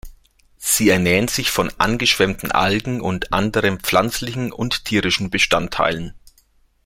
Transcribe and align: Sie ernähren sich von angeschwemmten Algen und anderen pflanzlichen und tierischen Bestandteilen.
Sie 0.57 0.89
ernähren 0.89 1.27
sich 1.27 1.51
von 1.51 1.71
angeschwemmten 1.77 2.51
Algen 2.51 3.01
und 3.01 3.31
anderen 3.33 3.79
pflanzlichen 3.79 4.51
und 4.51 4.83
tierischen 4.85 5.29
Bestandteilen. 5.29 6.15